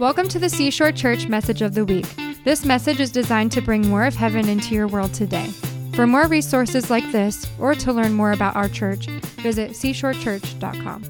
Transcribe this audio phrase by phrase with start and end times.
[0.00, 2.04] Welcome to the Seashore Church Message of the Week.
[2.42, 5.46] This message is designed to bring more of heaven into your world today.
[5.94, 11.04] For more resources like this, or to learn more about our church, visit seashorechurch.com.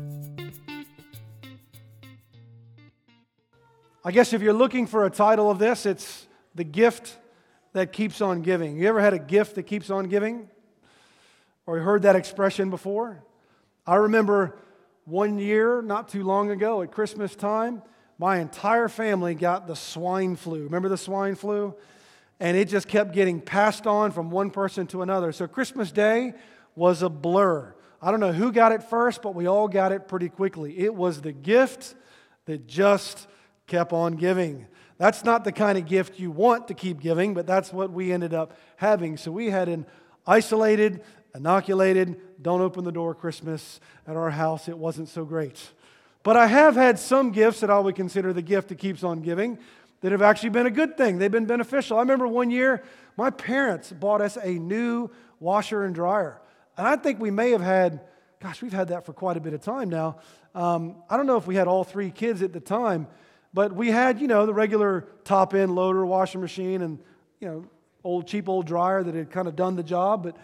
[4.04, 7.16] I guess if you're looking for a title of this, it's The Gift
[7.72, 8.76] That Keeps on Giving.
[8.76, 10.50] You ever had a gift that keeps on giving?
[11.64, 13.24] Or heard that expression before?
[13.86, 14.58] I remember
[15.06, 17.82] one year, not too long ago, at Christmas time,
[18.18, 20.64] my entire family got the swine flu.
[20.64, 21.74] Remember the swine flu?
[22.40, 25.32] And it just kept getting passed on from one person to another.
[25.32, 26.34] So Christmas Day
[26.74, 27.74] was a blur.
[28.02, 30.78] I don't know who got it first, but we all got it pretty quickly.
[30.78, 31.94] It was the gift
[32.46, 33.26] that just
[33.66, 34.66] kept on giving.
[34.98, 38.12] That's not the kind of gift you want to keep giving, but that's what we
[38.12, 39.16] ended up having.
[39.16, 39.86] So we had an
[40.26, 41.02] isolated,
[41.34, 44.68] inoculated, don't open the door Christmas at our house.
[44.68, 45.72] It wasn't so great.
[46.24, 49.20] But I have had some gifts that I would consider the gift that keeps on
[49.20, 49.58] giving
[50.00, 51.18] that have actually been a good thing.
[51.18, 51.98] They've been beneficial.
[51.98, 52.82] I remember one year
[53.16, 56.40] my parents bought us a new washer and dryer.
[56.76, 58.00] And I think we may have had,
[58.40, 60.16] gosh, we've had that for quite a bit of time now.
[60.54, 63.06] Um, I don't know if we had all three kids at the time,
[63.52, 66.98] but we had, you know, the regular top end loader, washing machine, and,
[67.38, 67.66] you know,
[68.02, 70.22] old, cheap old dryer that had kind of done the job.
[70.22, 70.36] But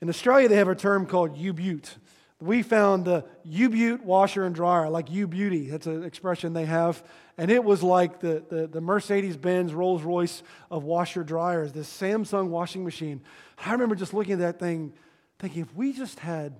[0.00, 1.96] in Australia, they have a term called U-Butte
[2.40, 5.70] we found the U-Butte washer and dryer, like U-Beauty.
[5.70, 7.02] That's an expression they have.
[7.36, 12.48] And it was like the, the, the Mercedes-Benz Rolls Royce of washer dryers, this Samsung
[12.48, 13.22] washing machine.
[13.64, 14.92] I remember just looking at that thing,
[15.38, 16.54] thinking, if we just had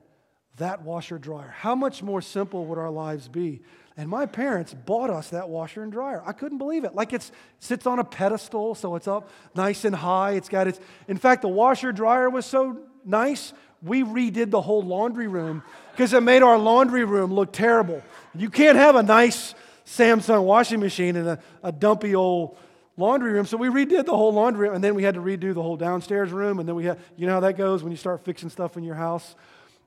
[0.57, 3.63] that washer dryer, how much more simple would our lives be?
[3.97, 6.23] And my parents bought us that washer and dryer.
[6.25, 6.95] I couldn't believe it.
[6.95, 10.33] Like it sits on a pedestal, so it's up nice and high.
[10.33, 14.83] It's got its, in fact, the washer dryer was so nice, we redid the whole
[14.83, 15.63] laundry room
[15.93, 18.03] because it made our laundry room look terrible.
[18.35, 19.55] You can't have a nice
[19.87, 22.57] Samsung washing machine in a, a dumpy old
[22.97, 23.47] laundry room.
[23.47, 25.77] So we redid the whole laundry room, and then we had to redo the whole
[25.77, 26.59] downstairs room.
[26.59, 28.85] And then we had, you know how that goes when you start fixing stuff in
[28.85, 29.35] your house.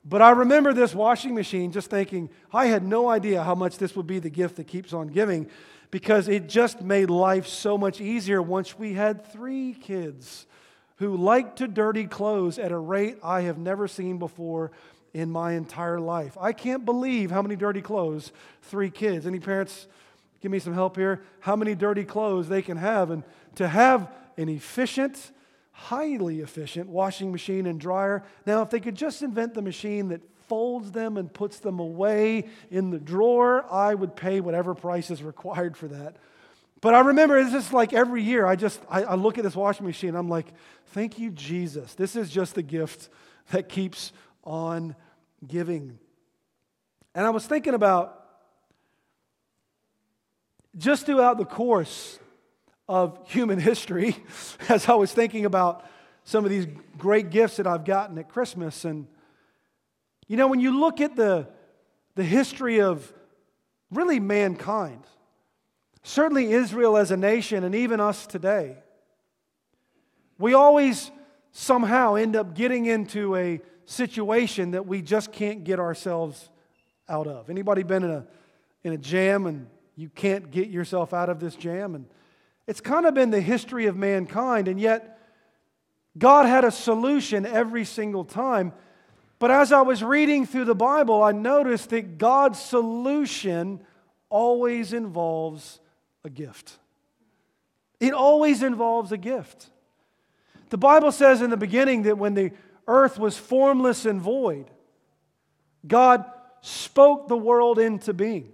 [0.03, 3.95] But I remember this washing machine just thinking, I had no idea how much this
[3.95, 5.47] would be the gift that keeps on giving
[5.91, 10.47] because it just made life so much easier once we had three kids
[11.01, 14.71] who like to dirty clothes at a rate I have never seen before
[15.15, 16.37] in my entire life.
[16.39, 18.31] I can't believe how many dirty clothes
[18.61, 19.87] three kids, any parents,
[20.41, 23.09] give me some help here, how many dirty clothes they can have.
[23.09, 23.23] And
[23.55, 25.31] to have an efficient,
[25.71, 28.23] highly efficient washing machine and dryer.
[28.45, 32.47] Now, if they could just invent the machine that folds them and puts them away
[32.69, 36.17] in the drawer, I would pay whatever price is required for that.
[36.81, 39.55] But I remember it's just like every year, I just I, I look at this
[39.55, 40.15] washing machine.
[40.15, 40.47] I'm like,
[40.87, 41.93] thank you, Jesus.
[41.93, 43.09] This is just the gift
[43.51, 44.11] that keeps
[44.43, 44.95] on
[45.47, 45.99] giving.
[47.13, 48.17] And I was thinking about
[50.77, 52.17] just throughout the course
[52.87, 54.15] of human history,
[54.69, 55.85] as I was thinking about
[56.23, 56.67] some of these
[56.97, 58.85] great gifts that I've gotten at Christmas.
[58.85, 59.07] And,
[60.27, 61.47] you know, when you look at the,
[62.15, 63.11] the history of
[63.91, 65.03] really mankind,
[66.03, 68.77] Certainly, Israel as a nation, and even us today,
[70.39, 71.11] we always
[71.51, 76.49] somehow end up getting into a situation that we just can't get ourselves
[77.07, 77.49] out of.
[77.49, 78.25] Anybody been in a,
[78.83, 81.93] in a jam and you can't get yourself out of this jam?
[81.93, 82.05] And
[82.67, 85.19] it's kind of been the history of mankind, and yet
[86.17, 88.73] God had a solution every single time.
[89.39, 93.83] But as I was reading through the Bible, I noticed that God's solution
[94.29, 95.79] always involves
[96.23, 96.77] a gift.
[97.99, 99.69] It always involves a gift.
[100.69, 102.51] The Bible says in the beginning that when the
[102.87, 104.71] earth was formless and void,
[105.85, 106.25] God
[106.61, 108.53] spoke the world into being.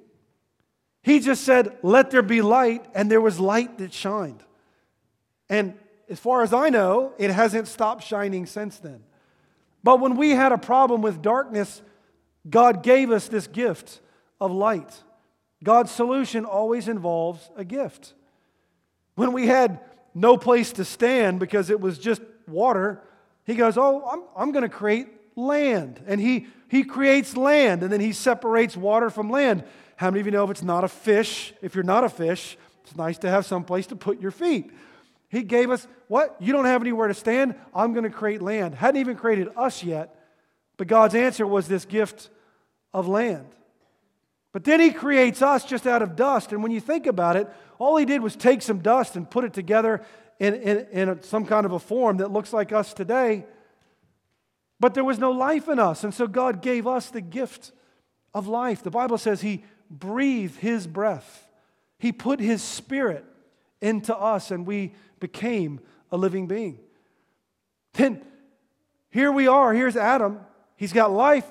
[1.04, 4.44] He just said, Let there be light, and there was light that shined.
[5.50, 5.76] And
[6.10, 9.04] as far as I know, it hasn't stopped shining since then.
[9.84, 11.82] But when we had a problem with darkness,
[12.50, 14.02] God gave us this gift
[14.42, 15.04] of light.
[15.64, 18.14] God's solution always involves a gift.
[19.16, 19.80] When we had
[20.14, 23.02] no place to stand because it was just water,
[23.46, 26.02] he goes, Oh, I'm, I'm going to create land.
[26.06, 29.64] And he, he creates land and then he separates water from land.
[29.96, 32.58] How many of you know if it's not a fish, if you're not a fish,
[32.84, 34.72] it's nice to have some place to put your feet.
[35.30, 36.38] He gave us what?
[36.40, 37.56] You don't have anywhere to stand?
[37.76, 38.76] I'm going to create land.
[38.76, 40.16] Hadn't even created us yet,
[40.78, 42.30] but God's answer was this gift
[42.94, 43.48] of land.
[44.54, 46.52] But then he creates us just out of dust.
[46.52, 47.48] And when you think about it,
[47.80, 50.02] all he did was take some dust and put it together
[50.40, 53.46] in, in, in some kind of a form that looks like us today.
[54.80, 56.04] But there was no life in us.
[56.04, 57.72] And so God gave us the gift
[58.34, 58.84] of life.
[58.84, 61.48] The Bible says he breathed his breath
[62.00, 63.26] He put His Spirit
[63.82, 65.80] into us and we became
[66.12, 66.80] a living being.
[67.94, 68.22] Then
[69.10, 69.74] here we are.
[69.74, 70.40] Here's Adam.
[70.76, 71.46] He's got life,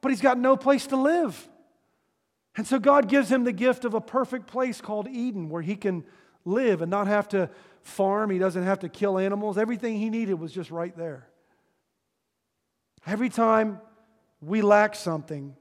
[0.00, 1.48] but he's got no place to live.
[2.58, 5.76] And so God gives him the gift of a perfect place called Eden where he
[5.76, 6.02] can
[6.44, 7.50] live and not have to
[7.82, 8.30] farm.
[8.30, 9.56] He doesn't have to kill animals.
[9.56, 11.28] Everything he needed was just right there.
[13.06, 13.80] Every time
[14.42, 15.54] we lack something,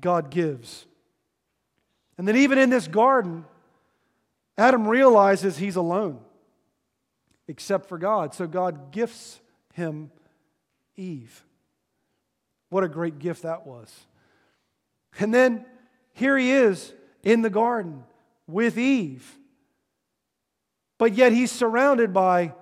[0.00, 0.86] God gives.
[2.16, 3.44] And then, even in this garden,
[4.56, 6.20] Adam realizes he's alone
[7.48, 8.34] except for God.
[8.34, 9.40] So God gifts
[9.72, 10.12] him
[10.94, 11.44] Eve.
[12.68, 13.92] What a great gift that was.
[15.18, 15.66] And then
[16.14, 18.04] here he is in the garden
[18.46, 19.38] with Eve.
[20.96, 22.54] But yet he's surrounded by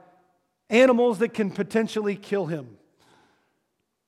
[0.71, 2.79] animals that can potentially kill him.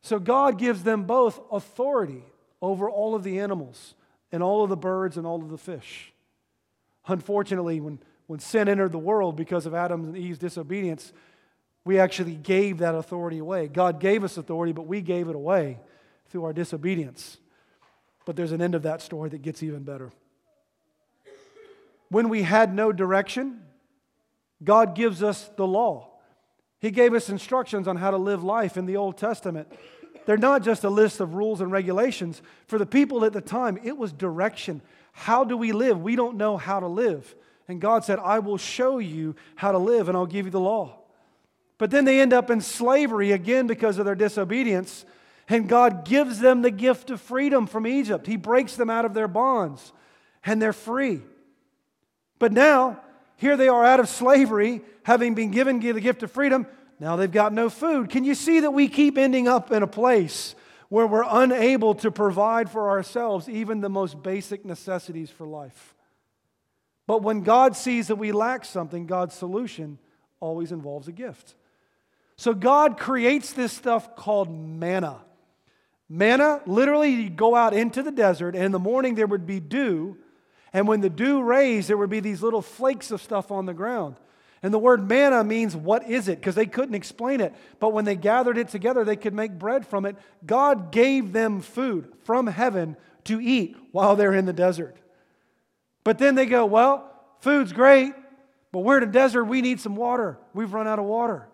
[0.02, 2.24] So God gives them both authority
[2.60, 3.94] over all of the animals
[4.32, 6.12] and all of the birds and all of the fish.
[7.06, 11.12] Unfortunately, when, when sin entered the world because of Adam and Eve's disobedience,
[11.84, 13.68] we actually gave that authority away.
[13.68, 15.78] God gave us authority, but we gave it away
[16.30, 17.36] through our disobedience.
[18.24, 20.12] But there's an end of that story that gets even better.
[22.08, 23.62] When we had no direction,
[24.62, 26.10] God gives us the law.
[26.80, 29.72] He gave us instructions on how to live life in the Old Testament.
[30.26, 32.40] They're not just a list of rules and regulations.
[32.66, 34.80] For the people at the time, it was direction.
[35.12, 36.00] How do we live?
[36.00, 37.34] We don't know how to live.
[37.68, 40.60] And God said, I will show you how to live and I'll give you the
[40.60, 40.98] law.
[41.78, 45.04] But then they end up in slavery again because of their disobedience.
[45.48, 48.26] And God gives them the gift of freedom from Egypt.
[48.26, 49.92] He breaks them out of their bonds
[50.44, 51.22] and they're free.
[52.38, 53.00] But now,
[53.36, 56.66] here they are out of slavery, having been given the gift of freedom.
[56.98, 58.08] Now they've got no food.
[58.10, 60.54] Can you see that we keep ending up in a place
[60.88, 65.94] where we're unable to provide for ourselves even the most basic necessities for life?
[67.06, 69.98] But when God sees that we lack something, God's solution
[70.40, 71.54] always involves a gift.
[72.36, 75.20] So God creates this stuff called manna.
[76.08, 79.60] Manna, literally, you'd go out into the desert, and in the morning there would be
[79.60, 80.18] dew.
[80.72, 83.74] And when the dew raised, there would be these little flakes of stuff on the
[83.74, 84.16] ground.
[84.62, 86.40] And the word manna means what is it?
[86.40, 87.54] Because they couldn't explain it.
[87.80, 90.16] But when they gathered it together, they could make bread from it.
[90.44, 94.96] God gave them food from heaven to eat while they're in the desert.
[96.02, 97.10] But then they go, well,
[97.40, 98.14] food's great,
[98.72, 99.44] but we're in a desert.
[99.44, 100.38] We need some water.
[100.54, 101.46] We've run out of water.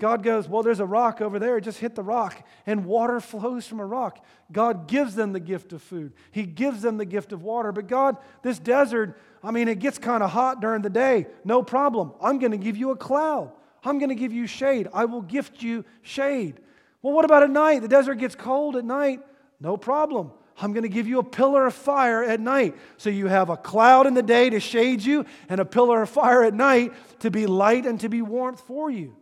[0.00, 1.60] God goes, Well, there's a rock over there.
[1.60, 4.24] Just hit the rock, and water flows from a rock.
[4.50, 7.70] God gives them the gift of food, He gives them the gift of water.
[7.70, 11.26] But God, this desert, I mean, it gets kind of hot during the day.
[11.44, 12.12] No problem.
[12.20, 13.52] I'm going to give you a cloud,
[13.84, 14.88] I'm going to give you shade.
[14.92, 16.58] I will gift you shade.
[17.02, 17.80] Well, what about at night?
[17.82, 19.20] The desert gets cold at night.
[19.60, 20.32] No problem.
[20.62, 22.76] I'm going to give you a pillar of fire at night.
[22.98, 26.10] So you have a cloud in the day to shade you, and a pillar of
[26.10, 29.16] fire at night to be light and to be warmth for you.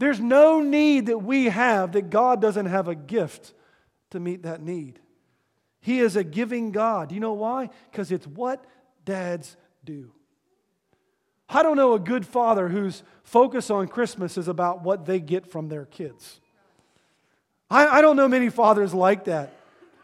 [0.00, 3.52] There's no need that we have that God doesn't have a gift
[4.12, 4.98] to meet that need.
[5.82, 7.10] He is a giving God.
[7.10, 7.68] Do you know why?
[7.90, 8.64] Because it's what
[9.04, 10.10] dads do.
[11.50, 15.46] I don't know a good father whose focus on Christmas is about what they get
[15.46, 16.40] from their kids.
[17.70, 19.52] I, I don't know many fathers like that,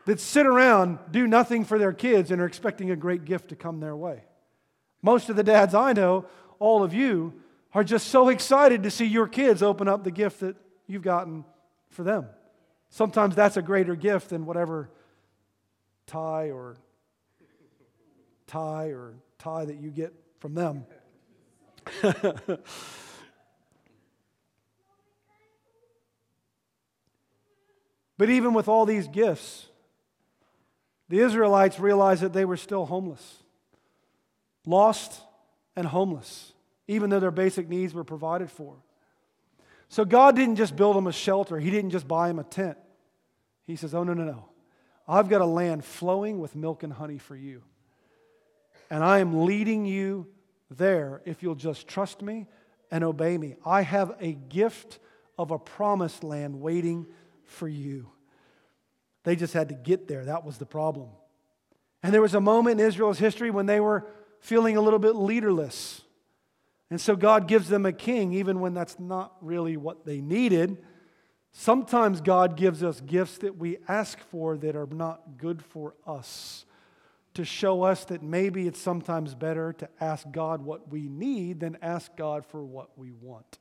[0.05, 3.57] that sit around, do nothing for their kids, and are expecting a great gift to
[3.57, 4.25] come their way.
[5.01, 6.27] Most of the dads I know,
[6.59, 7.33] all of you,
[7.77, 10.57] are just so excited to see your kids open up the gift that
[10.87, 11.45] you've gotten
[11.91, 12.25] for them.
[12.89, 14.89] Sometimes that's a greater gift than whatever
[16.07, 16.79] tie or
[18.47, 20.87] tie or tie that you get from them.
[28.17, 29.67] but even with all these gifts,
[31.11, 33.43] the Israelites realized that they were still homeless,
[34.65, 35.21] lost
[35.77, 36.55] and homeless
[36.89, 38.77] even though their basic needs were provided for.
[39.89, 42.79] So God didn't just build them a shelter, He didn't just buy them a tent.
[43.67, 44.49] He says, Oh, no, no, no.
[45.09, 47.63] I've got a land flowing with milk and honey for you.
[48.91, 50.29] And I am leading you
[50.71, 52.47] there if you'll just trust me
[52.91, 53.57] and obey me.
[53.65, 54.99] I have a gift
[55.39, 57.07] of a promised land waiting
[57.45, 58.09] for you.
[59.25, 60.25] They just had to get there.
[60.25, 61.09] That was the problem.
[62.03, 64.07] And there was a moment in Israel's history when they were
[64.39, 66.03] feeling a little bit leaderless.
[66.91, 70.79] And so God gives them a king, even when that's not really what they needed.
[71.53, 76.65] Sometimes God gives us gifts that we ask for that are not good for us
[77.35, 81.77] to show us that maybe it's sometimes better to ask God what we need than
[81.83, 83.59] ask God for what we want.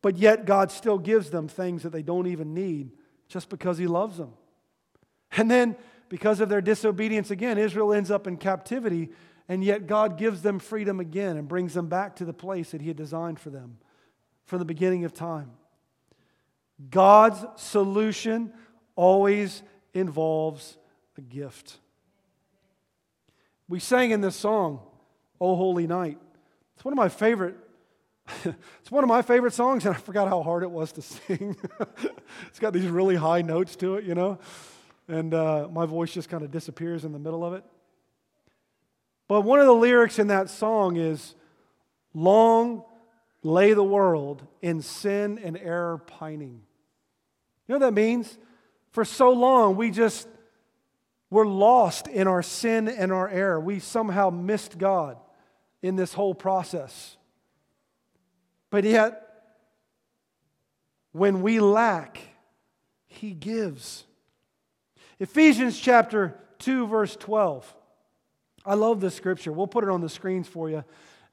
[0.00, 2.90] But yet, God still gives them things that they don't even need
[3.28, 4.34] just because He loves them.
[5.36, 5.76] And then
[6.08, 9.10] because of their disobedience again, Israel ends up in captivity,
[9.52, 12.80] and yet God gives them freedom again and brings them back to the place that
[12.80, 13.76] He had designed for them
[14.46, 15.50] from the beginning of time.
[16.88, 18.54] God's solution
[18.96, 20.78] always involves
[21.18, 21.76] a gift.
[23.68, 24.80] We sang in this song,
[25.38, 26.16] O Holy Night.
[26.74, 27.56] It's one of my favorite.
[28.46, 31.58] it's one of my favorite songs, and I forgot how hard it was to sing.
[32.46, 34.38] it's got these really high notes to it, you know,
[35.08, 37.64] and uh, my voice just kind of disappears in the middle of it.
[39.28, 41.34] But one of the lyrics in that song is,
[42.14, 42.84] Long
[43.42, 46.62] lay the world in sin and error pining.
[47.66, 48.38] You know what that means?
[48.90, 50.28] For so long, we just
[51.30, 53.58] were lost in our sin and our error.
[53.58, 55.16] We somehow missed God
[55.80, 57.16] in this whole process.
[58.70, 59.18] But yet,
[61.12, 62.20] when we lack,
[63.06, 64.04] He gives.
[65.18, 67.74] Ephesians chapter 2, verse 12.
[68.64, 69.52] I love this scripture.
[69.52, 70.84] We'll put it on the screens for you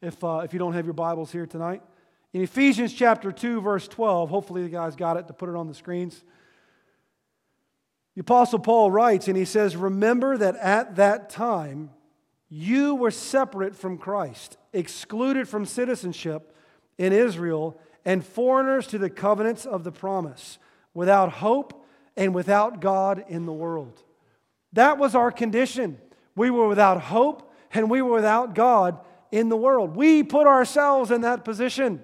[0.02, 1.82] if, uh, if you don't have your Bibles here tonight.
[2.34, 5.68] In Ephesians chapter 2, verse 12, hopefully the guys got it to put it on
[5.68, 6.24] the screens.
[8.16, 11.92] The Apostle Paul writes, and he says, Remember that at that time
[12.50, 16.56] you were separate from Christ, excluded from citizenship
[16.98, 20.58] in Israel, and foreigners to the covenants of the promise,
[20.94, 21.86] without hope
[22.18, 24.02] and without God in the world.
[24.74, 26.00] That was our condition.
[26.36, 29.00] We were without hope and we were without God
[29.32, 29.96] in the world.
[29.96, 32.04] We put ourselves in that position.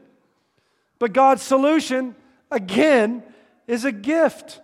[0.99, 2.15] But God's solution,
[2.51, 3.23] again,
[3.67, 4.61] is a gift.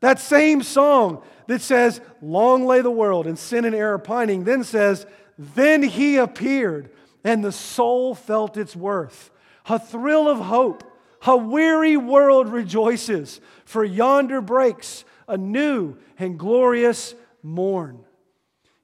[0.00, 4.64] That same song that says, Long lay the world in sin and error pining, then
[4.64, 5.06] says,
[5.38, 6.90] Then he appeared,
[7.24, 9.30] and the soul felt its worth.
[9.66, 10.84] A thrill of hope,
[11.26, 18.04] a weary world rejoices, for yonder breaks a new and glorious morn.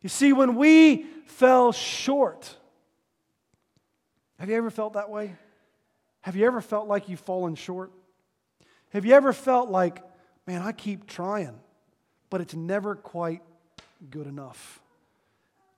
[0.04, 2.54] You see, when we fell short,
[4.38, 5.34] have you ever felt that way?
[6.20, 7.90] Have you ever felt like you've fallen short?
[8.90, 10.02] Have you ever felt like,
[10.46, 11.58] man, I keep trying,
[12.28, 13.40] but it's never quite
[14.10, 14.78] good enough?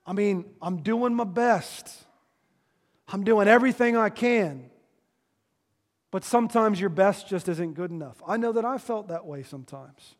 [0.05, 1.89] I mean, I'm doing my best,
[3.07, 4.71] I'm doing everything I can,
[6.11, 8.21] but sometimes your best just isn't good enough.
[8.27, 10.17] I know that I felt that way sometimes.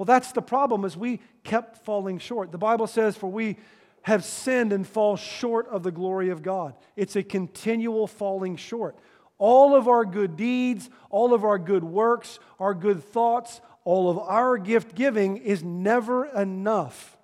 [0.00, 2.52] Well, that's the problem is we kept falling short.
[2.52, 3.58] The Bible says, for we
[4.00, 6.72] have sinned and fall short of the glory of God.
[6.96, 8.96] It's a continual falling short.
[9.36, 14.18] All of our good deeds, all of our good works, our good thoughts, all of
[14.18, 17.18] our gift giving is never enough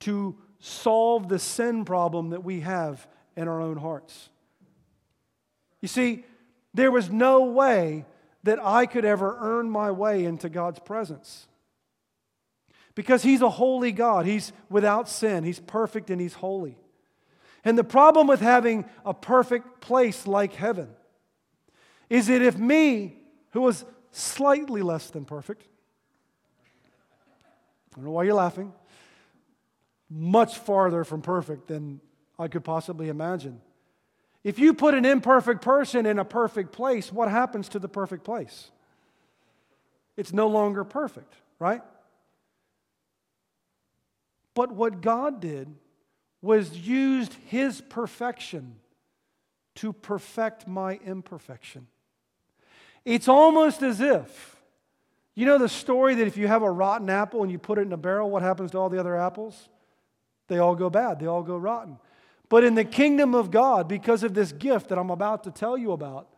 [0.00, 4.28] to solve the sin problem that we have in our own hearts.
[5.80, 6.22] You see,
[6.74, 8.04] there was no way
[8.46, 11.46] that I could ever earn my way into God's presence.
[12.94, 14.24] Because He's a holy God.
[14.24, 15.44] He's without sin.
[15.44, 16.78] He's perfect and He's holy.
[17.64, 20.88] And the problem with having a perfect place like heaven
[22.08, 23.16] is that if me,
[23.50, 25.66] who was slightly less than perfect,
[27.92, 28.72] I don't know why you're laughing,
[30.08, 32.00] much farther from perfect than
[32.38, 33.60] I could possibly imagine.
[34.46, 38.22] If you put an imperfect person in a perfect place, what happens to the perfect
[38.22, 38.70] place?
[40.16, 41.82] It's no longer perfect, right?
[44.54, 45.74] But what God did
[46.42, 48.76] was used his perfection
[49.74, 51.88] to perfect my imperfection.
[53.04, 54.54] It's almost as if,
[55.34, 57.82] you know, the story that if you have a rotten apple and you put it
[57.82, 59.68] in a barrel, what happens to all the other apples?
[60.46, 61.98] They all go bad, they all go rotten.
[62.48, 65.76] But in the kingdom of God, because of this gift that I'm about to tell
[65.76, 66.28] you about,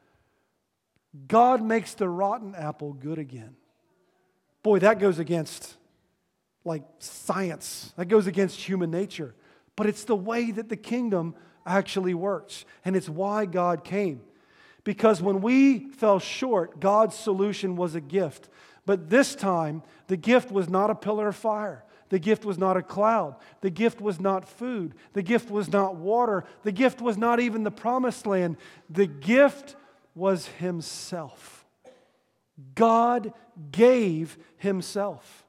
[1.27, 3.57] God makes the rotten apple good again.
[4.63, 5.77] Boy, that goes against
[6.65, 9.35] like science, that goes against human nature
[9.79, 12.65] but it's the way that the kingdom actually works.
[12.85, 14.23] And it's why God came.
[14.83, 18.49] Because when we fell short, God's solution was a gift.
[18.85, 21.85] But this time, the gift was not a pillar of fire.
[22.09, 23.37] The gift was not a cloud.
[23.61, 24.95] The gift was not food.
[25.13, 26.45] The gift was not water.
[26.63, 28.57] The gift was not even the promised land.
[28.89, 29.77] The gift
[30.15, 31.67] was Himself.
[32.75, 33.33] God
[33.71, 35.47] gave Himself.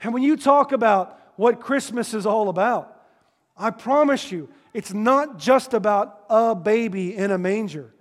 [0.00, 2.94] And when you talk about what Christmas is all about,
[3.56, 7.92] I promise you, it's not just about a baby in a manger.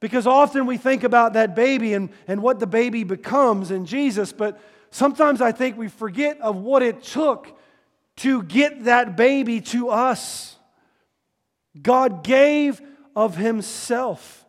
[0.00, 4.32] Because often we think about that baby and, and what the baby becomes in Jesus,
[4.32, 4.60] but
[4.94, 7.58] sometimes I think we forget of what it took
[8.16, 10.56] to get that baby to us.
[11.80, 12.80] God gave
[13.16, 14.44] of Himself.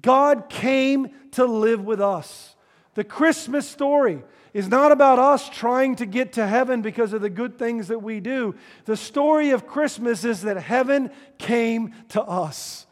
[0.00, 2.56] God came to live with us.
[2.94, 4.22] The Christmas story
[4.52, 8.00] is not about us trying to get to heaven because of the good things that
[8.00, 8.56] we do.
[8.84, 12.86] The story of Christmas is that heaven came to us.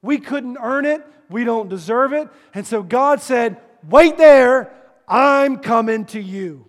[0.00, 2.28] We couldn't earn it, we don't deserve it.
[2.54, 4.72] And so God said, Wait there,
[5.08, 6.66] I'm coming to you.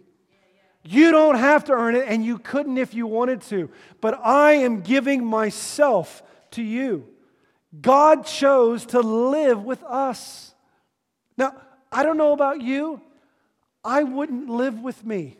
[0.84, 3.70] You don't have to earn it, and you couldn't if you wanted to.
[4.02, 6.22] But I am giving myself
[6.52, 7.08] to you.
[7.80, 10.54] God chose to live with us.
[11.38, 11.56] Now,
[11.92, 13.02] I don't know about you,
[13.84, 15.38] I wouldn't live with me.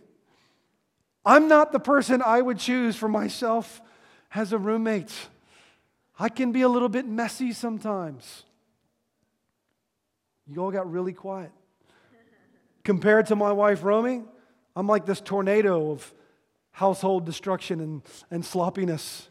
[1.26, 3.82] I'm not the person I would choose for myself
[4.34, 5.14] as a roommate.
[6.20, 8.44] I can be a little bit messy sometimes.
[10.48, 11.52] You all got really quiet.
[12.84, 14.24] Compared to my wife, Romy,
[14.76, 16.14] I'm like this tornado of
[16.72, 19.30] household destruction and, and sloppiness.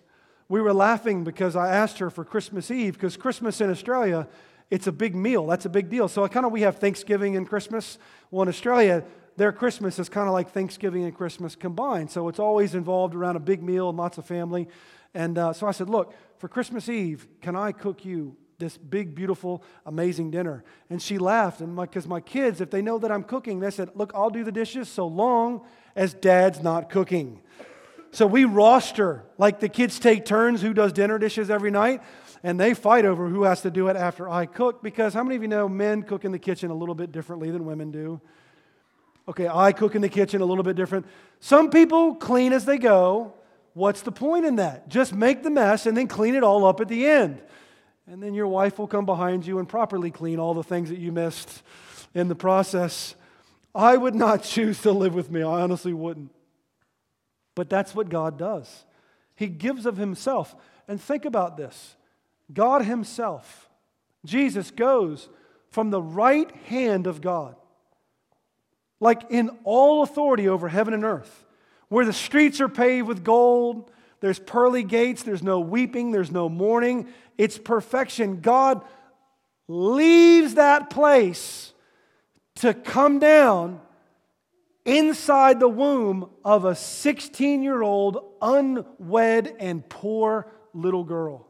[0.49, 4.29] We were laughing because I asked her for Christmas Eve, because Christmas in Australia,
[4.71, 5.47] it's a big meal.
[5.47, 6.09] That's a big deal.
[6.09, 7.99] So kind of we have Thanksgiving and Christmas.
[8.31, 9.05] Well, in Australia,
[9.37, 12.11] their Christmas is kind of like Thanksgiving and Christmas combined.
[12.11, 14.69] So it's always involved around a big meal and lots of family.
[15.13, 19.15] And uh, so I said, Look, for Christmas Eve, can I cook you this big,
[19.15, 20.65] beautiful, amazing dinner?
[20.89, 21.61] And she laughed.
[21.61, 24.31] And because my, my kids, if they know that I'm cooking, they said, Look, I'll
[24.31, 27.41] do the dishes so long as dad's not cooking.
[28.13, 32.03] So we roster, like the kids take turns who does dinner dishes every night,
[32.43, 34.83] and they fight over who has to do it after I cook.
[34.83, 37.51] Because how many of you know men cook in the kitchen a little bit differently
[37.51, 38.21] than women do?
[39.29, 41.07] Okay, I cook in the kitchen a little bit different.
[41.41, 43.35] Some people clean as they go.
[43.75, 44.89] What's the point in that?
[44.89, 47.41] Just make the mess and then clean it all up at the end.
[48.07, 50.99] And then your wife will come behind you and properly clean all the things that
[50.99, 51.63] you missed
[52.15, 53.15] in the process.
[53.75, 55.43] I would not choose to live with me.
[55.43, 56.33] I honestly wouldn't.
[57.55, 58.85] But that's what God does.
[59.35, 60.57] He gives of Himself.
[60.89, 61.97] And think about this
[62.53, 63.69] God Himself,
[64.25, 65.29] Jesus, goes
[65.71, 67.57] from the right hand of God,
[69.01, 71.45] like in all authority over heaven and earth,
[71.89, 73.91] where the streets are paved with gold,
[74.23, 77.09] there's pearly gates, there's no weeping, there's no mourning.
[77.37, 78.41] It's perfection.
[78.41, 78.83] God
[79.67, 81.73] leaves that place
[82.57, 83.81] to come down
[84.85, 91.49] inside the womb of a 16 year old, unwed, and poor little girl.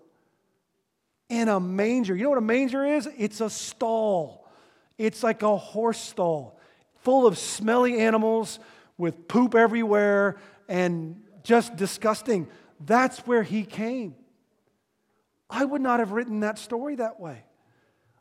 [1.28, 2.16] In a manger.
[2.16, 3.06] You know what a manger is?
[3.18, 4.48] It's a stall,
[4.96, 6.58] it's like a horse stall
[7.02, 8.60] full of smelly animals
[8.96, 10.36] with poop everywhere
[10.68, 12.48] and just disgusting.
[12.84, 14.14] That's where he came.
[15.48, 17.44] I would not have written that story that way.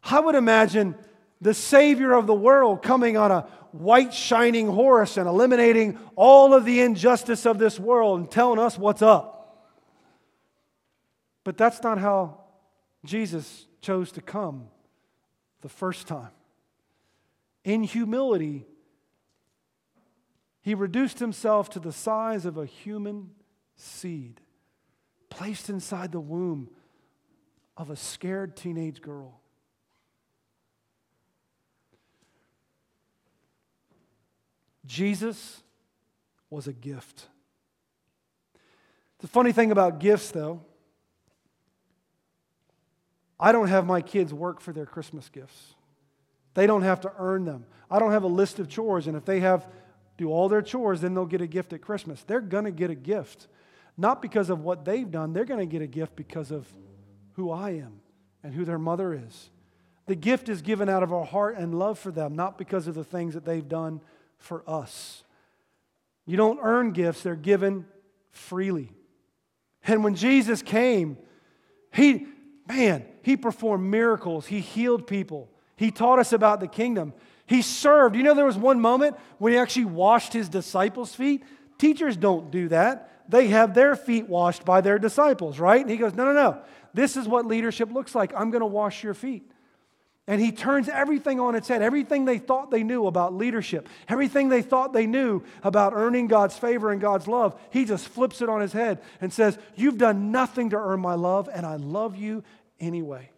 [0.04, 0.96] I would imagine
[1.40, 6.66] the Savior of the world coming on a white shining horse and eliminating all of
[6.66, 9.68] the injustice of this world and telling us what's up.
[11.44, 12.42] But that's not how
[13.06, 14.68] Jesus chose to come
[15.62, 16.32] the first time.
[17.64, 18.66] In humility,
[20.62, 23.32] he reduced himself to the size of a human
[23.76, 24.42] seed,
[25.32, 26.70] placed inside the womb
[27.76, 29.40] of a scared teenage girl.
[34.86, 35.64] Jesus
[36.52, 37.28] was a gift.
[39.20, 40.62] The funny thing about gifts, though,
[43.40, 45.74] I don't have my kids work for their Christmas gifts.
[46.54, 47.66] They don't have to earn them.
[47.90, 49.68] I don't have a list of chores, and if they have
[50.18, 52.22] do all their chores, then they'll get a gift at Christmas.
[52.24, 53.48] They're going to get a gift.
[53.98, 56.68] Not because of what they've done, they're going to get a gift because of
[57.34, 58.02] who I am
[58.44, 59.50] and who their mother is.
[60.08, 62.96] The gift is given out of our heart and love for them, not because of
[62.96, 64.02] the things that they've done
[64.38, 65.24] for us.
[66.26, 67.86] You don't earn gifts, they're given
[68.32, 68.92] freely.
[69.84, 71.18] And when Jesus came,
[71.94, 72.28] he,
[72.68, 74.48] man, he performed miracles.
[74.48, 75.50] He healed people.
[75.76, 77.14] He taught us about the kingdom.
[77.46, 78.16] He served.
[78.16, 81.44] You know, there was one moment when he actually washed his disciples' feet.
[81.78, 83.21] Teachers don't do that.
[83.32, 85.80] They have their feet washed by their disciples, right?
[85.80, 86.62] And he goes, No, no, no.
[86.94, 88.34] This is what leadership looks like.
[88.36, 89.50] I'm going to wash your feet.
[90.28, 91.82] And he turns everything on its head.
[91.82, 96.58] Everything they thought they knew about leadership, everything they thought they knew about earning God's
[96.58, 100.34] favor and God's love, he just flips it on his head and says, You've done
[100.34, 102.44] nothing to earn my love, and I love you
[102.82, 103.32] anyway.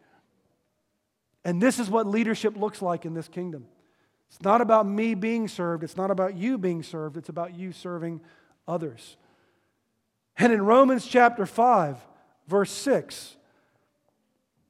[1.46, 3.68] And this is what leadership looks like in this kingdom.
[4.30, 7.72] It's not about me being served, it's not about you being served, it's about you
[7.72, 8.22] serving
[8.68, 9.18] others.
[10.38, 11.98] And in Romans chapter 5,
[12.48, 13.36] verse 6,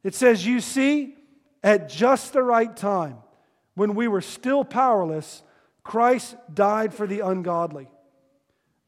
[0.03, 1.15] it says, You see,
[1.63, 3.17] at just the right time,
[3.75, 5.43] when we were still powerless,
[5.83, 7.87] Christ died for the ungodly.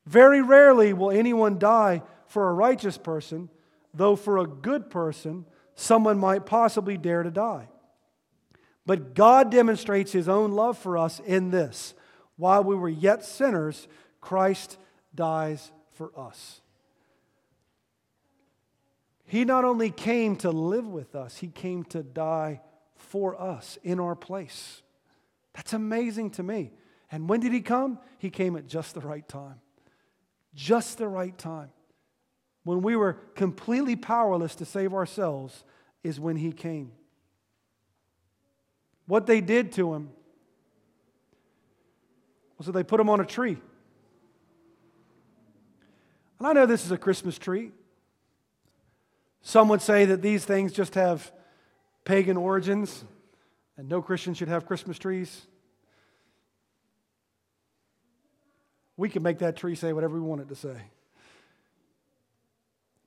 [0.06, 3.50] Very rarely will anyone die for a righteous person,
[3.94, 7.70] though for a good person, someone might possibly dare to die.
[8.86, 11.94] But God demonstrates his own love for us in this
[12.38, 13.88] While we were yet sinners,
[14.22, 14.78] Christ
[15.14, 16.62] dies for us.
[19.26, 22.62] He not only came to live with us, he came to die
[22.96, 24.82] for us in our place.
[25.54, 26.72] That's amazing to me.
[27.12, 28.00] And when did he come?
[28.18, 29.62] He came at just the right time.
[30.54, 31.70] Just the right time.
[32.64, 35.64] When we were completely powerless to save ourselves,
[36.06, 36.92] is when he came.
[39.08, 40.12] What they did to him
[42.58, 43.58] was that they put him on a tree.
[46.38, 47.72] And I know this is a Christmas tree.
[49.48, 51.32] Some would say that these things just have
[52.04, 53.06] pagan origins
[53.78, 55.46] and no Christian should have Christmas trees.
[58.98, 60.82] We can make that tree say whatever we want it to say.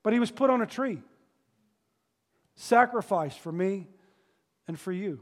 [0.04, 1.02] But he was put on a tree,
[2.54, 3.88] sacrificed for me
[4.68, 5.18] and for you.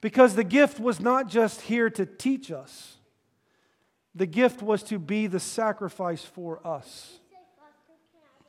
[0.00, 2.96] Because the gift was not just here to teach us,
[4.14, 7.19] the gift was to be the sacrifice for us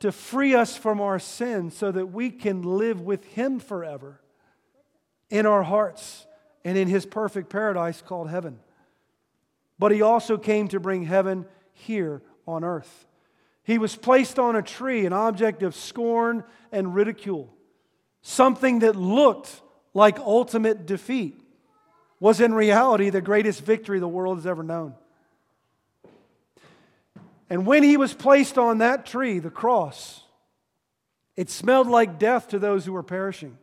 [0.02, 4.20] to free us from our sins so that we can live with Him forever
[5.30, 6.26] in our hearts
[6.64, 8.58] and in His perfect paradise called heaven.
[9.78, 13.06] But He also came to bring heaven here on earth.
[13.62, 17.54] He was placed on a tree, an object of scorn and ridicule.
[18.22, 19.62] Something that looked
[19.94, 21.40] like ultimate defeat
[22.18, 24.94] was in reality the greatest victory the world has ever known.
[27.52, 30.22] And when he was placed on that tree, the cross,
[31.36, 33.58] it smelled like death to those who were perishing.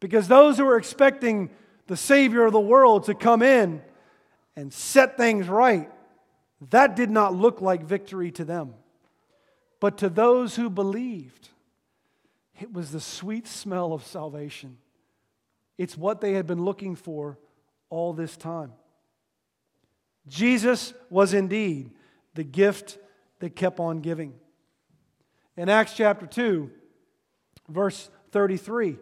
[0.00, 1.50] Because those who were expecting
[1.86, 3.80] the Savior of the world to come in
[4.56, 5.88] and set things right,
[6.70, 8.74] that did not look like victory to them.
[9.78, 11.50] But to those who believed,
[12.60, 14.78] it was the sweet smell of salvation.
[15.78, 17.38] It's what they had been looking for
[17.88, 18.72] all this time.
[20.26, 21.92] Jesus was indeed
[22.34, 22.98] the gift
[23.40, 24.34] that kept on giving.
[25.56, 26.70] In Acts chapter 2,
[27.68, 28.98] verse 33,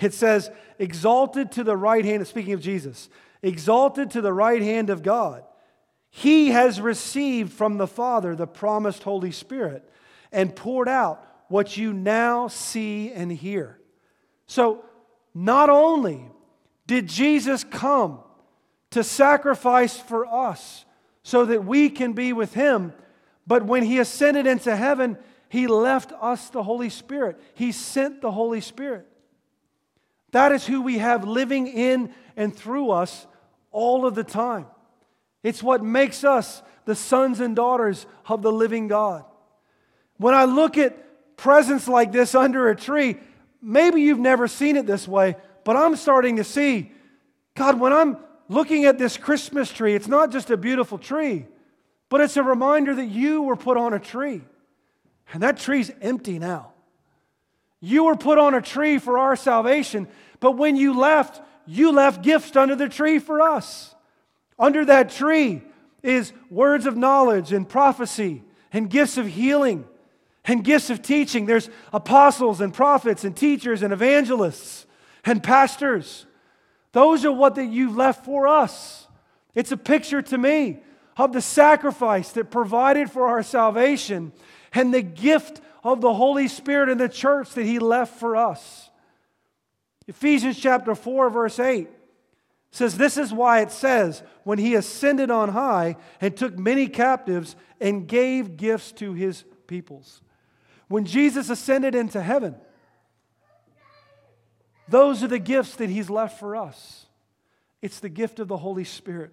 [0.00, 3.08] it says, Exalted to the right hand, speaking of Jesus,
[3.42, 5.44] exalted to the right hand of God,
[6.10, 9.88] he has received from the Father the promised Holy Spirit
[10.32, 13.78] and poured out what you now see and hear.
[14.46, 14.84] So,
[15.34, 16.30] not only
[16.86, 18.20] did Jesus come
[18.90, 20.84] to sacrifice for us,
[21.28, 22.90] so that we can be with Him.
[23.46, 25.18] But when He ascended into heaven,
[25.50, 27.38] He left us the Holy Spirit.
[27.52, 29.06] He sent the Holy Spirit.
[30.30, 33.26] That is who we have living in and through us
[33.72, 34.68] all of the time.
[35.42, 39.22] It's what makes us the sons and daughters of the living God.
[40.16, 43.18] When I look at presents like this under a tree,
[43.60, 46.90] maybe you've never seen it this way, but I'm starting to see
[47.54, 48.16] God, when I'm
[48.48, 51.46] looking at this Christmas tree, it's not just a beautiful tree,
[52.08, 54.42] but it's a reminder that you were put on a tree.
[55.32, 56.72] And that tree's empty now.
[57.80, 60.08] You were put on a tree for our salvation,
[60.40, 63.94] but when you left, you left gifts under the tree for us.
[64.58, 65.62] Under that tree
[66.02, 69.86] is words of knowledge and prophecy and gifts of healing
[70.44, 71.46] and gifts of teaching.
[71.46, 74.86] There's apostles and prophets and teachers and evangelists
[75.24, 76.26] and pastors.
[76.92, 79.06] Those are what that you've left for us.
[79.54, 80.80] It's a picture to me
[81.16, 84.32] of the sacrifice that provided for our salvation
[84.72, 88.90] and the gift of the Holy Spirit and the church that He left for us.
[90.06, 91.88] Ephesians chapter 4, verse 8
[92.70, 97.56] says, This is why it says, When He ascended on high and took many captives
[97.80, 100.22] and gave gifts to His peoples.
[100.88, 102.56] When Jesus ascended into heaven,
[104.90, 107.06] those are the gifts that He's left for us.
[107.82, 109.32] It's the gift of the Holy Spirit.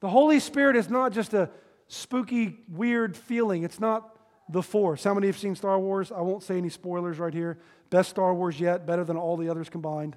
[0.00, 1.50] The Holy Spirit is not just a
[1.88, 3.62] spooky, weird feeling.
[3.62, 4.16] It's not
[4.48, 5.04] the Force.
[5.04, 6.10] How many have seen Star Wars?
[6.10, 7.58] I won't say any spoilers right here.
[7.90, 10.16] Best Star Wars yet, better than all the others combined.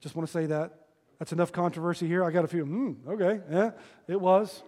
[0.00, 0.74] Just want to say that.
[1.18, 2.24] That's enough controversy here.
[2.24, 3.72] I got a few, hmm, okay, yeah,
[4.08, 4.62] it was.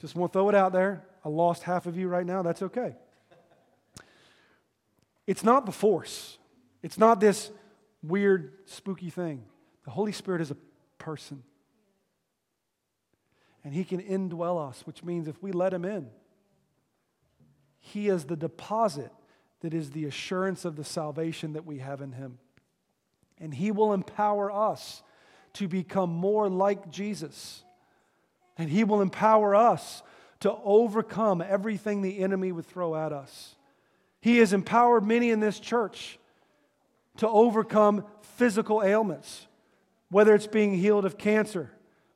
[0.00, 1.02] Just want to throw it out there.
[1.24, 2.42] I lost half of you right now.
[2.42, 2.94] That's okay.
[5.26, 6.36] It's not the Force.
[6.86, 7.50] It's not this
[8.00, 9.42] weird, spooky thing.
[9.86, 10.56] The Holy Spirit is a
[10.98, 11.42] person.
[13.64, 16.06] And He can indwell us, which means if we let Him in,
[17.80, 19.10] He is the deposit
[19.62, 22.38] that is the assurance of the salvation that we have in Him.
[23.40, 25.02] And He will empower us
[25.54, 27.64] to become more like Jesus.
[28.56, 30.04] And He will empower us
[30.38, 33.56] to overcome everything the enemy would throw at us.
[34.20, 36.20] He has empowered many in this church
[37.16, 38.04] to overcome
[38.36, 39.46] physical ailments.
[40.08, 41.70] whether it's being healed of cancer,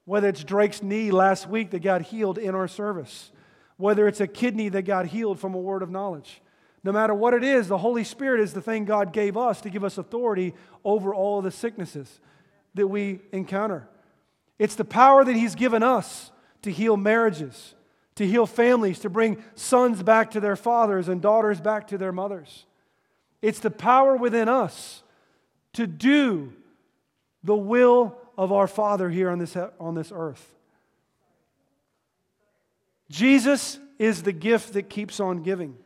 [0.04, 3.32] whether it's Drake's knee last week that got healed in our service,
[3.76, 6.40] whether it's a kidney that got healed from a word of knowledge.
[6.84, 9.70] No matter what it is, the Holy Spirit is the thing God gave us to
[9.70, 12.20] give us authority over all of the sicknesses
[12.74, 13.88] that we encounter.
[14.58, 16.30] It's the power that He's given us
[16.62, 17.74] to heal marriages,
[18.14, 22.12] to heal families, to bring sons back to their fathers and daughters back to their
[22.12, 22.66] mothers.
[23.42, 25.02] It's the power within us
[25.74, 26.52] to do
[27.42, 30.54] the will of our Father here on this, on this earth.
[33.08, 35.76] Jesus is the gift that keeps on giving,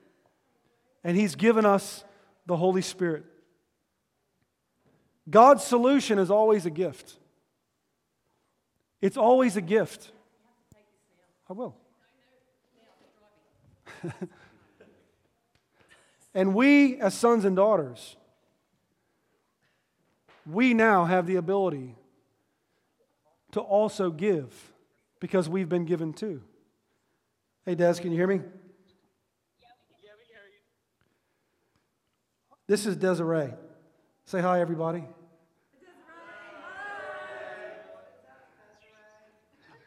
[1.02, 2.04] and He's given us
[2.46, 3.24] the Holy Spirit.
[5.28, 7.14] God's solution is always a gift.
[9.00, 10.12] It's always a gift.
[11.48, 11.76] I will.
[16.34, 18.16] And we, as sons and daughters,
[20.44, 21.94] we now have the ability
[23.52, 24.72] to also give
[25.20, 26.42] because we've been given too.
[27.64, 28.40] Hey, Des, can you hear me?
[32.66, 33.52] This is Desiree.
[34.24, 35.04] Say hi, everybody.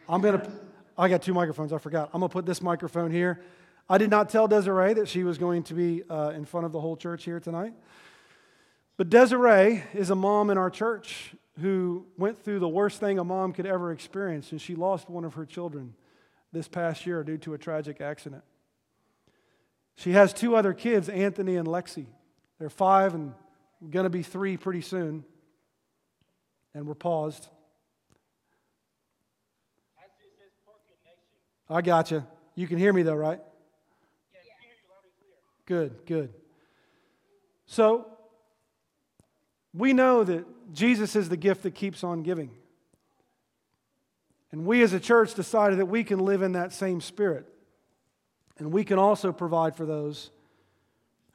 [0.09, 0.51] I'm going to,
[0.97, 2.09] I got two microphones, I forgot.
[2.13, 3.41] I'm going to put this microphone here.
[3.89, 6.73] I did not tell Desiree that she was going to be uh, in front of
[6.73, 7.73] the whole church here tonight.
[8.97, 13.23] But Desiree is a mom in our church who went through the worst thing a
[13.23, 15.93] mom could ever experience, and she lost one of her children
[16.51, 18.43] this past year due to a tragic accident.
[19.95, 22.05] She has two other kids, Anthony and Lexi.
[22.59, 23.33] They're five and
[23.89, 25.23] going to be three pretty soon.
[26.73, 27.47] And we're paused.
[31.69, 32.25] I got you.
[32.55, 33.41] You can hear me though, right?
[35.67, 36.33] Good, good.
[37.67, 38.07] So,
[39.73, 42.51] we know that Jesus is the gift that keeps on giving.
[44.51, 47.45] And we as a church decided that we can live in that same spirit.
[48.57, 50.31] And we can also provide for those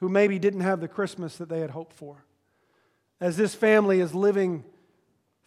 [0.01, 2.25] who maybe didn't have the Christmas that they had hoped for.
[3.21, 4.65] As this family is living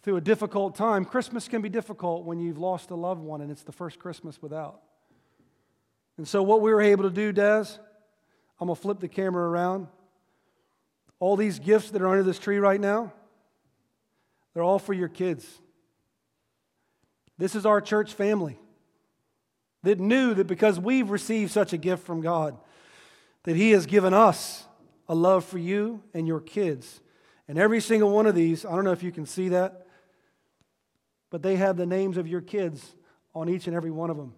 [0.02, 3.50] through a difficult time, Christmas can be difficult when you've lost a loved one and
[3.50, 4.80] it's the first Christmas without.
[6.16, 7.66] And so, what we were able to do, Des,
[8.58, 9.88] I'm going to flip the camera around.
[11.18, 13.12] All these gifts that are under this tree right now,
[14.52, 15.46] they're all for your kids.
[17.38, 18.58] This is our church family
[19.82, 22.56] that knew that because we've received such a gift from God,
[23.44, 24.64] that He has given us
[25.08, 27.00] a love for you and your kids.
[27.48, 29.86] And every single one of these, I don't know if you can see that,
[31.30, 32.94] but they have the names of your kids
[33.34, 34.34] on each and every one of them.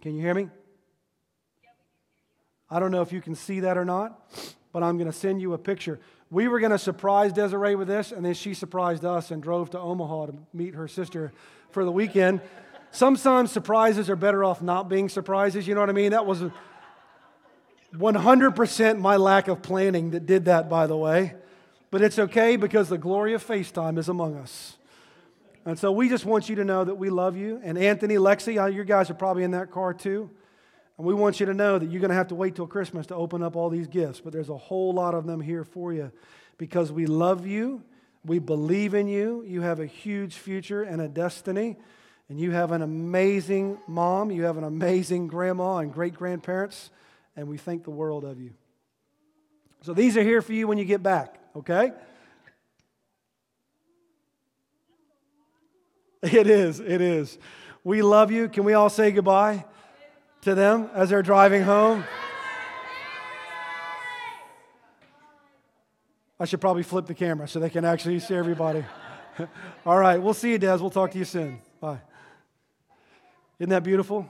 [0.00, 0.48] Can you hear me?
[2.72, 4.18] I don't know if you can see that or not,
[4.72, 6.00] but I'm going to send you a picture.
[6.30, 9.68] We were going to surprise Desiree with this, and then she surprised us and drove
[9.70, 11.34] to Omaha to meet her sister
[11.70, 12.40] for the weekend.
[12.90, 16.12] Sometimes surprises are better off not being surprises, you know what I mean?
[16.12, 16.44] That was
[17.94, 21.34] 100% my lack of planning that did that, by the way.
[21.90, 24.78] But it's okay because the glory of FaceTime is among us.
[25.66, 27.60] And so we just want you to know that we love you.
[27.62, 30.30] And Anthony, Lexi, uh, you guys are probably in that car too.
[31.02, 33.08] And we want you to know that you're going to have to wait till Christmas
[33.08, 34.20] to open up all these gifts.
[34.20, 36.12] But there's a whole lot of them here for you
[36.58, 37.82] because we love you.
[38.24, 39.42] We believe in you.
[39.44, 41.76] You have a huge future and a destiny.
[42.28, 44.30] And you have an amazing mom.
[44.30, 46.90] You have an amazing grandma and great grandparents.
[47.34, 48.52] And we think the world of you.
[49.80, 51.90] So these are here for you when you get back, okay?
[56.22, 57.36] It is, it is.
[57.82, 58.48] We love you.
[58.48, 59.64] Can we all say goodbye
[60.42, 62.04] to them as they're driving home?
[66.38, 68.84] I should probably flip the camera so they can actually see everybody.
[69.86, 70.78] all right, we'll see you, Des.
[70.78, 71.60] We'll talk to you soon.
[71.80, 72.00] Bye.
[73.60, 74.28] Isn't that beautiful?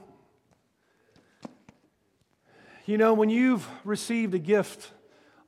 [2.85, 4.91] You know, when you've received a gift,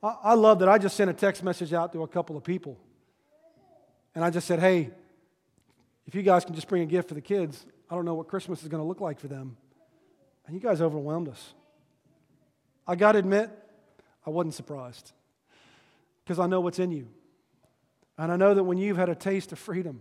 [0.02, 2.42] I, I love that I just sent a text message out to a couple of
[2.42, 2.78] people.
[4.16, 4.90] And I just said, hey,
[6.06, 8.26] if you guys can just bring a gift for the kids, I don't know what
[8.26, 9.56] Christmas is going to look like for them.
[10.46, 11.54] And you guys overwhelmed us.
[12.86, 13.50] I got to admit,
[14.24, 15.12] I wasn't surprised
[16.24, 17.08] because I know what's in you.
[18.18, 20.00] And I know that when you've had a taste of freedom,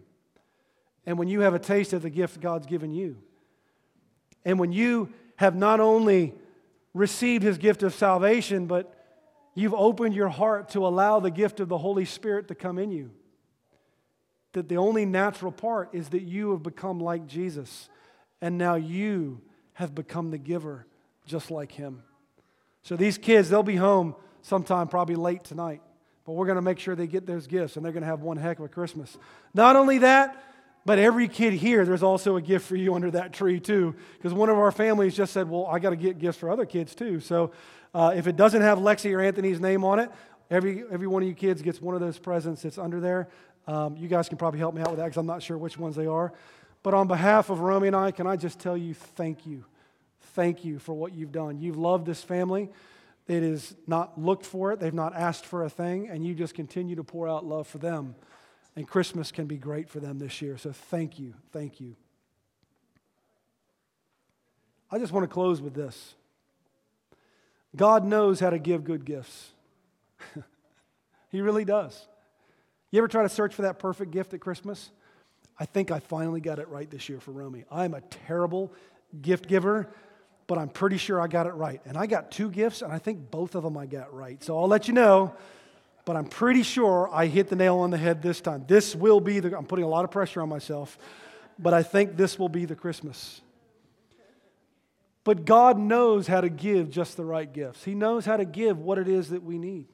[1.05, 3.17] and when you have a taste of the gift God's given you,
[4.43, 6.33] and when you have not only
[6.93, 8.95] received his gift of salvation, but
[9.53, 12.91] you've opened your heart to allow the gift of the Holy Spirit to come in
[12.91, 13.11] you
[14.55, 17.89] that the only natural part is that you have become like Jesus,
[18.41, 19.41] and now you
[19.75, 20.85] have become the giver
[21.25, 22.03] just like him.
[22.81, 25.81] So these kids, they'll be home sometime, probably late tonight.
[26.25, 28.21] But we're going to make sure they get those gifts and they're going to have
[28.21, 29.17] one heck of a Christmas.
[29.53, 30.43] Not only that,
[30.85, 33.95] but every kid here, there's also a gift for you under that tree, too.
[34.17, 36.65] Because one of our families just said, Well, I got to get gifts for other
[36.65, 37.19] kids, too.
[37.19, 37.51] So
[37.93, 40.11] uh, if it doesn't have Lexi or Anthony's name on it,
[40.51, 43.29] every, every one of you kids gets one of those presents that's under there.
[43.67, 45.77] Um, you guys can probably help me out with that because I'm not sure which
[45.77, 46.33] ones they are.
[46.85, 49.65] But on behalf of Romy and I, can I just tell you thank you?
[50.35, 51.59] Thank you for what you've done.
[51.59, 52.69] You've loved this family.
[53.27, 56.53] It is not looked for it, they've not asked for a thing, and you just
[56.53, 58.13] continue to pour out love for them.
[58.75, 60.59] And Christmas can be great for them this year.
[60.59, 61.33] So thank you.
[61.51, 61.95] Thank you.
[64.91, 66.13] I just want to close with this
[67.75, 69.53] God knows how to give good gifts,
[71.31, 72.05] He really does.
[72.91, 74.91] You ever try to search for that perfect gift at Christmas?
[75.59, 77.65] I think I finally got it right this year for Romy.
[77.71, 78.73] I'm a terrible
[79.21, 79.87] gift giver,
[80.47, 81.81] but I'm pretty sure I got it right.
[81.85, 84.43] And I got two gifts, and I think both of them I got right.
[84.43, 85.35] So I'll let you know
[86.05, 88.63] but I'm pretty sure I hit the nail on the head this time.
[88.67, 90.97] This will be the, I'm putting a lot of pressure on myself,
[91.57, 93.41] but I think this will be the Christmas.
[95.23, 97.83] But God knows how to give just the right gifts.
[97.83, 99.87] He knows how to give what it is that we need.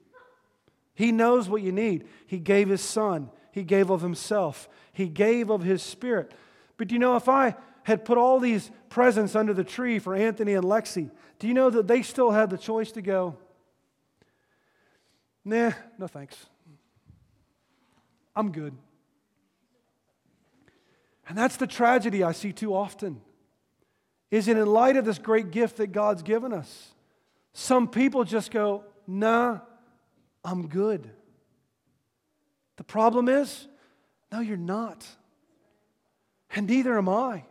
[0.94, 2.06] He knows what you need.
[2.28, 6.34] He gave His Son, He gave of Himself, He gave of His Spirit.
[6.78, 10.16] But do you know, if I had put all these presents under the tree for
[10.16, 13.38] Anthony and Lexi, do you know that they still had the choice to go,
[15.44, 16.38] Nah, no thanks.
[18.36, 18.74] I'm good.
[21.28, 23.22] And that's the tragedy I see too often.
[24.30, 26.92] Is it in light of this great gift that God's given us?
[27.54, 29.60] Some people just go, nah,
[30.44, 31.10] I'm good.
[32.82, 33.68] The problem is,
[34.32, 35.06] no, you're not.
[36.56, 37.44] And neither am I.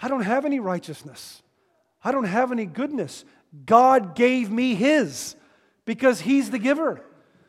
[0.00, 1.42] I don't have any righteousness.
[2.02, 3.26] I don't have any goodness.
[3.66, 5.36] God gave me His
[5.84, 7.02] because He's the giver.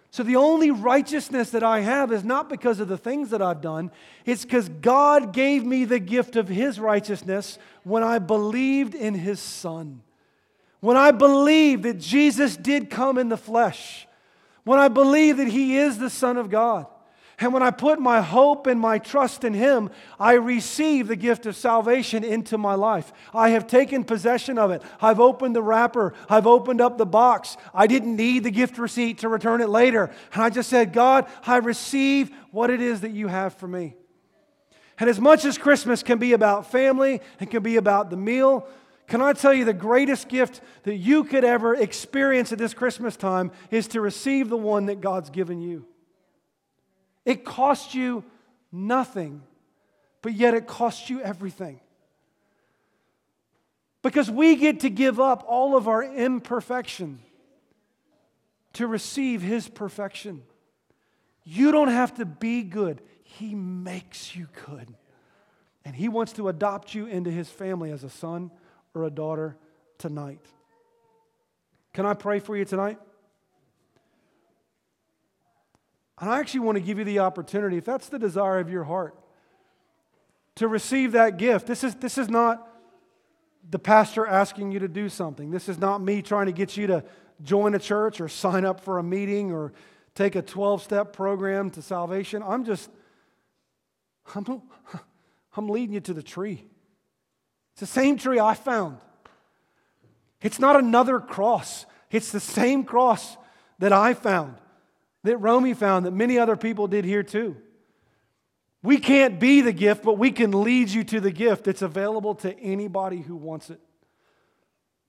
[0.09, 3.61] So the only righteousness that I have is not because of the things that I've
[3.61, 3.89] done,
[4.25, 9.39] it's because God gave me the gift of His righteousness when I believed in His
[9.39, 10.01] Son.
[10.81, 14.09] When I believed that Jesus did come in the flesh.
[14.63, 16.85] When I believe that He is the Son of God.
[17.39, 21.47] And when I put my hope and my trust in Him, I receive the gift
[21.47, 23.11] of salvation into my life.
[23.33, 24.83] I have taken possession of it.
[25.01, 26.13] I've opened the wrapper.
[26.29, 27.57] I've opened up the box.
[27.73, 30.11] I didn't need the gift receipt to return it later.
[30.33, 33.95] And I just said, God, I receive what it is that you have for me.
[34.99, 38.67] And as much as Christmas can be about family and can be about the meal,
[39.11, 43.17] can I tell you the greatest gift that you could ever experience at this Christmas
[43.17, 45.85] time is to receive the one that God's given you?
[47.25, 48.23] It costs you
[48.71, 49.43] nothing,
[50.21, 51.81] but yet it costs you everything.
[54.01, 57.19] Because we get to give up all of our imperfection
[58.75, 60.41] to receive His perfection.
[61.43, 64.87] You don't have to be good, He makes you good.
[65.83, 68.51] And He wants to adopt you into His family as a son
[68.93, 69.57] or a daughter
[69.97, 70.41] tonight.
[71.93, 72.97] Can I pray for you tonight?
[76.19, 78.83] And I actually want to give you the opportunity, if that's the desire of your
[78.83, 79.15] heart,
[80.55, 81.65] to receive that gift.
[81.65, 82.67] This is, this is not
[83.69, 85.51] the pastor asking you to do something.
[85.51, 87.03] This is not me trying to get you to
[87.41, 89.73] join a church or sign up for a meeting or
[90.13, 92.43] take a 12 step program to salvation.
[92.45, 92.89] I'm just,
[94.35, 94.61] I'm,
[95.55, 96.65] I'm leading you to the tree.
[97.73, 98.97] It's the same tree I found.
[100.41, 103.37] It's not another cross, it's the same cross
[103.79, 104.55] that I found
[105.23, 107.57] that Romy found that many other people did here too.
[108.83, 111.67] We can't be the gift, but we can lead you to the gift.
[111.67, 113.79] It's available to anybody who wants it.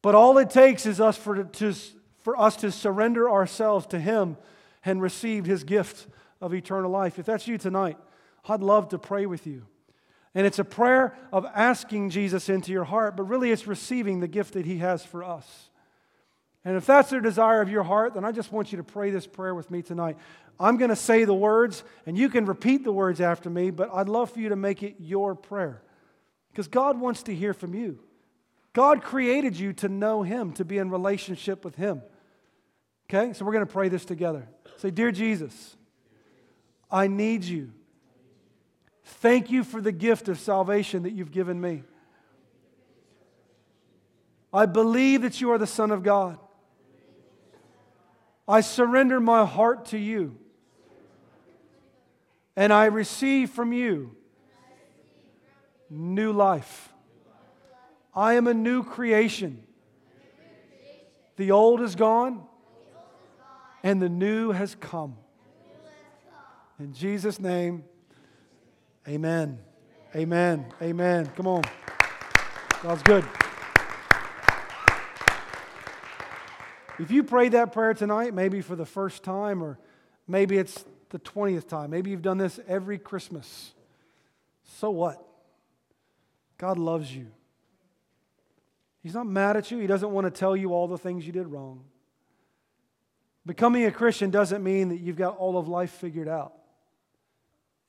[0.03, 1.75] But all it takes is us for, to,
[2.19, 4.37] for us to surrender ourselves to Him
[4.85, 6.07] and receive His gift
[6.41, 7.19] of eternal life.
[7.19, 7.97] If that's you tonight,
[8.47, 9.67] I'd love to pray with you.
[10.35, 14.29] And it's a prayer of asking Jesus into your heart, but really it's receiving the
[14.29, 15.71] gift that He has for us.
[16.65, 19.11] And if that's the desire of your heart, then I just want you to pray
[19.11, 20.17] this prayer with me tonight.
[20.61, 23.91] I'm going to say the words, and you can repeat the words after me, but
[23.93, 25.83] I'd love for you to make it your prayer.
[26.51, 27.99] Because God wants to hear from you.
[28.73, 32.01] God created you to know Him, to be in relationship with Him.
[33.09, 33.33] Okay?
[33.33, 34.49] So we're going to pray this together.
[34.77, 35.77] Say, Dear Jesus,
[36.91, 37.73] I need you.
[39.05, 41.83] Thank you for the gift of salvation that you've given me.
[44.53, 46.39] I believe that you are the Son of God.
[48.47, 50.37] I surrender my heart to you.
[52.55, 54.15] And I receive from you
[55.89, 56.93] new life.
[58.15, 59.63] I am a new creation.
[61.37, 62.43] The old is gone,
[63.83, 65.17] and the new has come.
[66.79, 67.85] In Jesus' name,
[69.09, 69.59] amen.
[70.15, 70.67] Amen.
[70.81, 71.27] Amen.
[71.37, 71.63] Come on.
[72.83, 73.25] God's good.
[76.99, 79.79] If you prayed that prayer tonight, maybe for the first time, or
[80.29, 83.73] maybe it's the 20th time, maybe you've done this every Christmas,
[84.65, 85.23] so what?
[86.59, 87.27] God loves you.
[89.03, 89.79] He's not mad at you.
[89.79, 91.83] He doesn't want to tell you all the things you did wrong.
[93.45, 96.53] Becoming a Christian doesn't mean that you've got all of life figured out.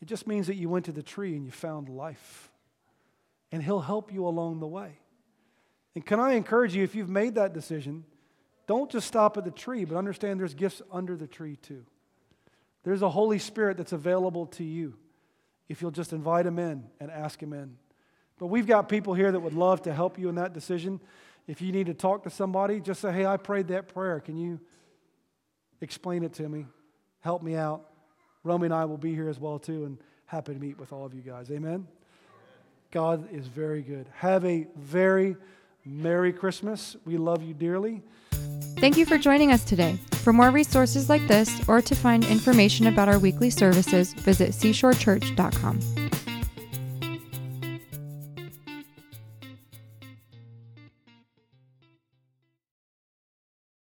[0.03, 2.51] It just means that you went to the tree and you found life.
[3.53, 4.99] And He'll help you along the way.
[5.95, 8.03] And can I encourage you, if you've made that decision,
[8.67, 11.85] don't just stop at the tree, but understand there's gifts under the tree too.
[12.83, 14.95] There's a Holy Spirit that's available to you
[15.69, 17.77] if you'll just invite Him in and ask Him in.
[18.39, 20.99] But we've got people here that would love to help you in that decision.
[21.47, 24.19] If you need to talk to somebody, just say, hey, I prayed that prayer.
[24.19, 24.59] Can you
[25.79, 26.65] explain it to me?
[27.21, 27.87] Help me out.
[28.43, 31.05] Romy and I will be here as well, too, and happy to meet with all
[31.05, 31.49] of you guys.
[31.51, 31.87] Amen?
[32.91, 34.05] God is very good.
[34.13, 35.35] Have a very
[35.85, 36.95] Merry Christmas.
[37.05, 38.01] We love you dearly.
[38.77, 39.97] Thank you for joining us today.
[40.11, 46.02] For more resources like this or to find information about our weekly services, visit seashorechurch.com.